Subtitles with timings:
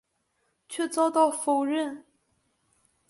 [0.67, 2.05] 却遭到否认。